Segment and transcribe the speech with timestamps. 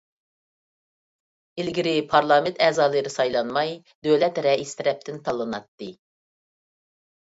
[1.63, 3.75] ئىلگىرى پارلامېنت ئەزالىرى سايلانماي،
[4.09, 5.95] دۆلەت رەئىسى تەرەپتىن تاللىناتتى.